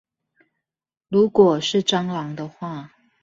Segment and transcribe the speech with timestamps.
[1.09, 2.91] 如果是蟑螂的話